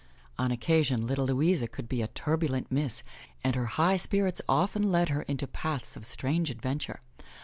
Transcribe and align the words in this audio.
On 0.39 0.51
occasion, 0.51 1.05
little 1.05 1.27
Louisa 1.27 1.67
could 1.67 1.87
be 1.87 2.01
a 2.01 2.07
turbulent 2.07 2.71
miss 2.71 3.03
and 3.43 3.53
her 3.55 3.67
high 3.77 3.97
spirits 3.97 4.41
often 4.49 4.91
led 4.91 5.09
her 5.09 5.21
into 5.21 5.45
paths 5.45 5.95
of 5.95 6.07
strange 6.07 6.49
adventure. 6.49 7.01